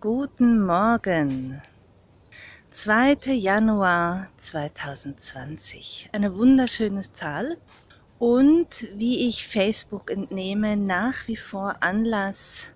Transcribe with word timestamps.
Guten 0.00 0.64
Morgen. 0.64 1.60
2. 2.70 3.34
Januar 3.34 4.28
2020. 4.38 6.08
Eine 6.12 6.34
wunderschöne 6.34 7.02
Zahl 7.12 7.58
und 8.18 8.88
wie 8.94 9.28
ich 9.28 9.46
Facebook 9.46 10.10
entnehme, 10.10 10.78
nach 10.78 11.28
wie 11.28 11.36
vor 11.36 11.82
Anlass, 11.82 12.66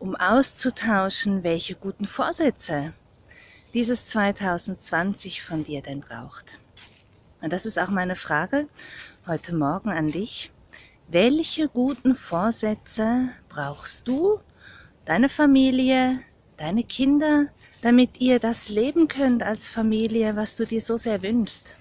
um 0.00 0.16
auszutauschen, 0.16 1.44
welche 1.44 1.76
guten 1.76 2.06
Vorsätze 2.06 2.92
dieses 3.72 4.04
2020 4.06 5.44
von 5.44 5.62
dir 5.62 5.80
denn 5.80 6.00
braucht. 6.00 6.58
Und 7.40 7.52
das 7.52 7.66
ist 7.66 7.78
auch 7.78 7.90
meine 7.90 8.16
Frage 8.16 8.66
heute 9.28 9.54
Morgen 9.54 9.90
an 9.90 10.08
dich. 10.08 10.50
Welche 11.06 11.68
guten 11.68 12.16
Vorsätze 12.16 13.28
brauchst 13.48 14.08
du? 14.08 14.40
Deine 15.04 15.28
Familie, 15.28 16.18
deine 16.56 16.84
Kinder, 16.84 17.46
damit 17.82 18.20
ihr 18.20 18.38
das 18.38 18.68
leben 18.68 19.08
könnt 19.08 19.42
als 19.42 19.68
Familie, 19.68 20.36
was 20.36 20.56
du 20.56 20.64
dir 20.64 20.80
so 20.80 20.96
sehr 20.96 21.22
wünschst. 21.22 21.74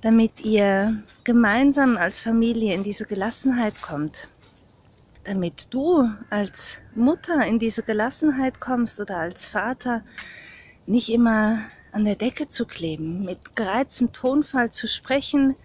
Damit 0.00 0.40
ihr 0.40 1.02
gemeinsam 1.24 1.96
als 1.96 2.20
Familie 2.20 2.74
in 2.74 2.84
diese 2.84 3.06
Gelassenheit 3.06 3.80
kommt. 3.82 4.28
Damit 5.24 5.68
du 5.70 6.08
als 6.30 6.78
Mutter 6.94 7.44
in 7.44 7.58
diese 7.58 7.82
Gelassenheit 7.82 8.60
kommst 8.60 9.00
oder 9.00 9.16
als 9.16 9.44
Vater 9.44 10.02
nicht 10.86 11.10
immer 11.10 11.60
an 11.92 12.04
der 12.04 12.14
Decke 12.14 12.48
zu 12.48 12.66
kleben, 12.66 13.24
mit 13.24 13.56
gereiztem 13.56 14.12
Tonfall 14.12 14.70
zu 14.70 14.86
sprechen, 14.86 15.56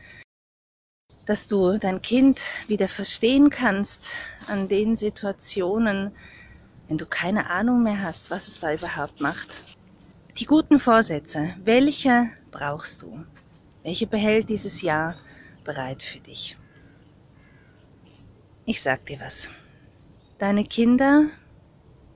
dass 1.25 1.47
du 1.47 1.78
dein 1.78 2.02
Kind 2.02 2.42
wieder 2.67 2.88
verstehen 2.88 3.50
kannst 3.52 4.08
an 4.47 4.67
den 4.67 4.95
Situationen, 4.95 6.12
wenn 6.92 6.97
du 6.97 7.06
keine 7.06 7.50
Ahnung 7.50 7.84
mehr 7.84 8.02
hast, 8.02 8.31
was 8.31 8.50
es 8.50 8.59
da 8.59 8.73
überhaupt 8.73 9.22
macht. 9.22 9.64
Die 10.39 10.45
guten 10.45 10.78
Vorsätze, 10.78 11.56
welche 11.64 12.31
brauchst 12.52 13.02
du? 13.02 13.23
Welche 13.81 14.08
behält 14.08 14.50
dieses 14.50 14.81
Jahr 14.81 15.16
bereit 15.64 16.03
für 16.03 16.19
dich? 16.19 16.58
Ich 18.66 18.81
sag 18.81 19.06
dir 19.06 19.22
was. 19.22 19.50
Deine 20.38 20.66
Kinder 20.66 21.28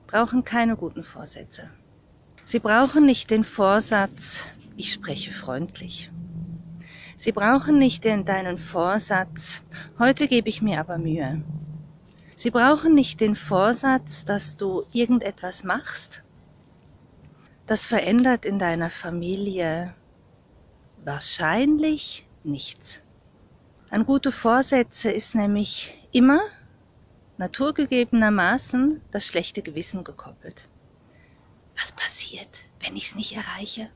brauchen 0.08 0.44
keine 0.44 0.76
guten 0.76 1.04
Vorsätze. 1.04 1.70
Sie 2.44 2.58
brauchen 2.58 3.06
nicht 3.06 3.30
den 3.30 3.44
Vorsatz, 3.44 4.44
ich 4.76 4.92
spreche 4.92 5.30
freundlich. 5.30 6.10
Sie 7.16 7.32
brauchen 7.32 7.78
nicht 7.78 8.04
den, 8.04 8.26
deinen 8.26 8.58
Vorsatz, 8.58 9.62
heute 9.98 10.28
gebe 10.28 10.50
ich 10.50 10.60
mir 10.60 10.80
aber 10.80 10.98
Mühe. 10.98 11.40
Sie 12.36 12.50
brauchen 12.50 12.94
nicht 12.94 13.20
den 13.22 13.34
Vorsatz, 13.34 14.26
dass 14.26 14.58
du 14.58 14.84
irgendetwas 14.92 15.64
machst. 15.64 16.22
Das 17.66 17.86
verändert 17.86 18.44
in 18.44 18.58
deiner 18.58 18.90
Familie 18.90 19.94
wahrscheinlich 21.02 22.26
nichts. 22.44 23.00
An 23.88 24.04
gute 24.04 24.32
Vorsätze 24.32 25.10
ist 25.10 25.34
nämlich 25.34 25.96
immer 26.12 26.40
naturgegebenermaßen 27.38 29.00
das 29.10 29.26
schlechte 29.26 29.62
Gewissen 29.62 30.04
gekoppelt. 30.04 30.68
Was 31.78 31.92
passiert, 31.92 32.64
wenn 32.80 32.96
ich 32.96 33.06
es 33.06 33.14
nicht 33.14 33.34
erreiche? 33.34 33.88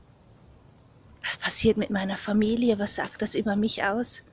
Was 1.23 1.37
passiert 1.37 1.77
mit 1.77 1.91
meiner 1.91 2.17
Familie? 2.17 2.79
Was 2.79 2.95
sagt 2.95 3.21
das 3.21 3.35
über 3.35 3.55
mich 3.55 3.83
aus? 3.83 4.23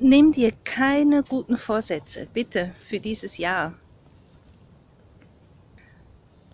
Nimm 0.00 0.32
dir 0.32 0.52
keine 0.64 1.22
guten 1.22 1.56
Vorsätze, 1.56 2.26
bitte, 2.32 2.72
für 2.88 3.00
dieses 3.00 3.38
Jahr. 3.38 3.74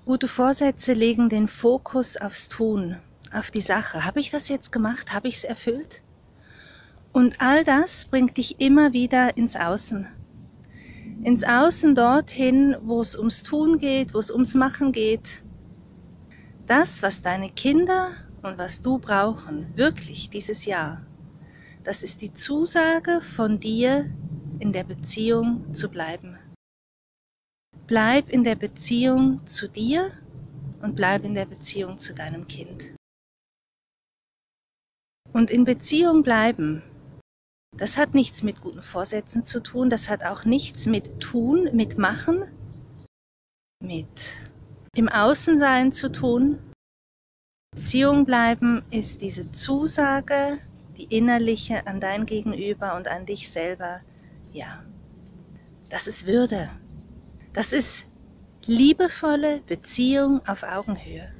Gute 0.04 0.28
Vorsätze 0.28 0.92
legen 0.92 1.28
den 1.28 1.48
Fokus 1.48 2.16
aufs 2.16 2.48
Tun, 2.48 2.96
auf 3.32 3.50
die 3.50 3.60
Sache. 3.60 4.04
Habe 4.04 4.20
ich 4.20 4.30
das 4.30 4.48
jetzt 4.48 4.70
gemacht? 4.70 5.12
Habe 5.12 5.28
ich 5.28 5.36
es 5.36 5.44
erfüllt? 5.44 6.02
Und 7.12 7.40
all 7.40 7.64
das 7.64 8.06
bringt 8.06 8.36
dich 8.36 8.60
immer 8.60 8.92
wieder 8.92 9.36
ins 9.36 9.56
Außen. 9.56 10.06
Ins 11.22 11.44
Außen 11.44 11.94
dorthin, 11.94 12.76
wo 12.82 13.00
es 13.00 13.16
ums 13.16 13.42
Tun 13.42 13.78
geht, 13.78 14.12
wo 14.12 14.18
es 14.18 14.30
ums 14.30 14.54
Machen 14.54 14.92
geht. 14.92 15.42
Das, 16.66 17.02
was 17.02 17.22
deine 17.22 17.50
Kinder 17.50 18.10
und 18.42 18.58
was 18.58 18.82
du 18.82 18.98
brauchen, 18.98 19.72
wirklich 19.76 20.28
dieses 20.28 20.64
Jahr, 20.66 21.00
das 21.84 22.02
ist 22.02 22.22
die 22.22 22.32
Zusage 22.32 23.20
von 23.20 23.60
dir, 23.60 24.10
in 24.58 24.72
der 24.72 24.84
Beziehung 24.84 25.74
zu 25.74 25.88
bleiben. 25.88 26.38
Bleib 27.86 28.30
in 28.30 28.42
der 28.42 28.54
Beziehung 28.54 29.46
zu 29.46 29.68
dir 29.68 30.12
und 30.80 30.96
bleib 30.96 31.24
in 31.24 31.34
der 31.34 31.44
Beziehung 31.44 31.98
zu 31.98 32.14
deinem 32.14 32.46
Kind. 32.46 32.94
Und 35.32 35.50
in 35.50 35.64
Beziehung 35.64 36.22
bleiben, 36.22 36.82
das 37.76 37.98
hat 37.98 38.14
nichts 38.14 38.42
mit 38.42 38.60
guten 38.60 38.82
Vorsätzen 38.82 39.44
zu 39.44 39.60
tun, 39.60 39.90
das 39.90 40.08
hat 40.08 40.22
auch 40.24 40.44
nichts 40.44 40.86
mit 40.86 41.20
tun, 41.20 41.68
mit 41.74 41.98
machen, 41.98 42.44
mit 43.82 44.30
im 44.96 45.08
Außensein 45.08 45.92
zu 45.92 46.10
tun. 46.10 46.58
Beziehung 47.74 48.24
bleiben 48.24 48.84
ist 48.90 49.20
diese 49.20 49.50
Zusage, 49.50 50.58
die 50.96 51.04
innerliche 51.04 51.86
an 51.86 52.00
dein 52.00 52.26
Gegenüber 52.26 52.96
und 52.96 53.08
an 53.08 53.26
dich 53.26 53.50
selber, 53.50 54.00
ja, 54.52 54.82
das 55.90 56.06
ist 56.06 56.26
Würde. 56.26 56.70
Das 57.52 57.72
ist 57.72 58.04
liebevolle 58.66 59.60
Beziehung 59.66 60.46
auf 60.46 60.62
Augenhöhe. 60.62 61.32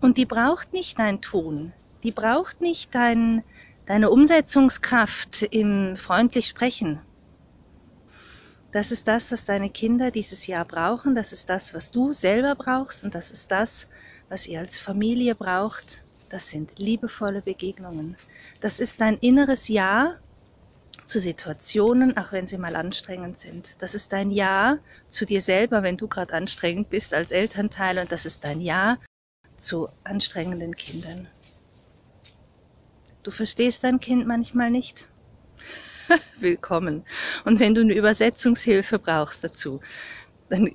Und 0.00 0.18
die 0.18 0.26
braucht 0.26 0.72
nicht 0.72 0.98
dein 0.98 1.20
Tun, 1.20 1.72
die 2.02 2.12
braucht 2.12 2.60
nicht 2.60 2.94
dein, 2.94 3.42
deine 3.86 4.10
Umsetzungskraft 4.10 5.42
im 5.42 5.96
freundlich 5.96 6.48
Sprechen. 6.48 7.00
Das 8.72 8.90
ist 8.90 9.06
das, 9.06 9.30
was 9.30 9.44
deine 9.44 9.70
Kinder 9.70 10.10
dieses 10.10 10.46
Jahr 10.46 10.64
brauchen, 10.64 11.14
das 11.14 11.32
ist 11.32 11.48
das, 11.48 11.74
was 11.74 11.90
du 11.90 12.12
selber 12.12 12.54
brauchst 12.54 13.04
und 13.04 13.14
das 13.14 13.30
ist 13.30 13.50
das, 13.50 13.86
was 14.28 14.46
ihr 14.46 14.60
als 14.60 14.78
Familie 14.78 15.34
braucht, 15.34 16.03
das 16.30 16.48
sind 16.48 16.78
liebevolle 16.78 17.42
Begegnungen. 17.42 18.16
Das 18.60 18.80
ist 18.80 19.00
dein 19.00 19.18
inneres 19.18 19.68
Ja 19.68 20.18
zu 21.04 21.20
Situationen, 21.20 22.16
auch 22.16 22.32
wenn 22.32 22.46
sie 22.46 22.58
mal 22.58 22.76
anstrengend 22.76 23.38
sind. 23.38 23.76
Das 23.80 23.94
ist 23.94 24.12
dein 24.12 24.30
Ja 24.30 24.78
zu 25.08 25.26
dir 25.26 25.40
selber, 25.40 25.82
wenn 25.82 25.96
du 25.96 26.08
gerade 26.08 26.32
anstrengend 26.32 26.90
bist 26.90 27.12
als 27.12 27.30
Elternteil. 27.30 27.98
Und 27.98 28.10
das 28.10 28.24
ist 28.24 28.44
dein 28.44 28.60
Ja 28.60 28.98
zu 29.56 29.88
anstrengenden 30.02 30.74
Kindern. 30.76 31.28
Du 33.22 33.30
verstehst 33.30 33.84
dein 33.84 34.00
Kind 34.00 34.26
manchmal 34.26 34.70
nicht. 34.70 35.04
Willkommen. 36.38 37.04
Und 37.44 37.60
wenn 37.60 37.74
du 37.74 37.80
eine 37.80 37.94
Übersetzungshilfe 37.94 38.98
brauchst 38.98 39.44
dazu, 39.44 39.80
dann 40.48 40.74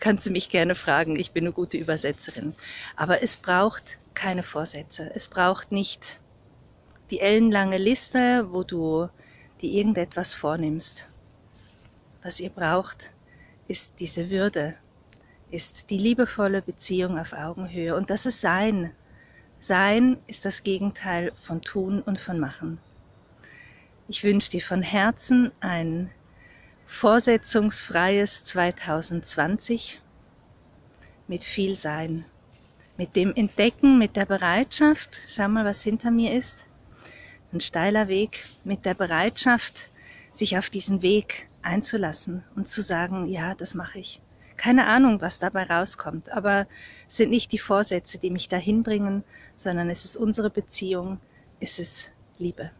kannst 0.00 0.26
du 0.26 0.30
mich 0.30 0.48
gerne 0.48 0.74
fragen. 0.74 1.16
Ich 1.16 1.32
bin 1.32 1.44
eine 1.44 1.52
gute 1.52 1.76
Übersetzerin. 1.76 2.54
Aber 2.96 3.22
es 3.22 3.36
braucht 3.36 3.98
keine 4.18 4.42
Vorsätze. 4.42 5.12
Es 5.14 5.28
braucht 5.28 5.70
nicht 5.70 6.18
die 7.10 7.20
ellenlange 7.20 7.78
Liste, 7.78 8.48
wo 8.50 8.64
du 8.64 9.08
dir 9.60 9.70
irgendetwas 9.70 10.34
vornimmst. 10.34 11.06
Was 12.24 12.40
ihr 12.40 12.50
braucht, 12.50 13.12
ist 13.68 13.92
diese 14.00 14.28
Würde, 14.28 14.74
ist 15.52 15.90
die 15.90 15.98
liebevolle 15.98 16.62
Beziehung 16.62 17.16
auf 17.16 17.32
Augenhöhe. 17.32 17.94
Und 17.94 18.10
das 18.10 18.26
ist 18.26 18.40
Sein. 18.40 18.92
Sein 19.60 20.18
ist 20.26 20.44
das 20.44 20.64
Gegenteil 20.64 21.32
von 21.40 21.62
Tun 21.62 22.02
und 22.02 22.18
von 22.18 22.40
Machen. 22.40 22.80
Ich 24.08 24.24
wünsche 24.24 24.50
dir 24.50 24.62
von 24.62 24.82
Herzen 24.82 25.52
ein 25.60 26.10
vorsetzungsfreies 26.86 28.44
2020 28.44 30.00
mit 31.28 31.44
viel 31.44 31.76
Sein 31.76 32.24
mit 32.98 33.14
dem 33.14 33.32
Entdecken, 33.34 33.96
mit 33.96 34.16
der 34.16 34.26
Bereitschaft, 34.26 35.16
schau 35.28 35.48
mal, 35.48 35.64
was 35.64 35.82
hinter 35.82 36.10
mir 36.10 36.34
ist, 36.34 36.66
ein 37.52 37.60
steiler 37.60 38.08
Weg, 38.08 38.44
mit 38.64 38.84
der 38.84 38.94
Bereitschaft, 38.94 39.90
sich 40.32 40.58
auf 40.58 40.68
diesen 40.68 41.00
Weg 41.00 41.48
einzulassen 41.62 42.44
und 42.56 42.68
zu 42.68 42.82
sagen, 42.82 43.26
ja, 43.28 43.54
das 43.54 43.74
mache 43.74 44.00
ich. 44.00 44.20
Keine 44.56 44.88
Ahnung, 44.88 45.20
was 45.20 45.38
dabei 45.38 45.62
rauskommt, 45.62 46.30
aber 46.30 46.66
es 47.06 47.16
sind 47.16 47.30
nicht 47.30 47.52
die 47.52 47.58
Vorsätze, 47.58 48.18
die 48.18 48.30
mich 48.30 48.48
dahin 48.48 48.82
bringen, 48.82 49.22
sondern 49.56 49.88
es 49.88 50.04
ist 50.04 50.16
unsere 50.16 50.50
Beziehung, 50.50 51.20
es 51.60 51.78
ist 51.78 52.10
Liebe. 52.38 52.72